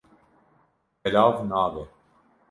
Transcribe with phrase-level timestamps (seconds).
[1.03, 1.83] Belav nabe.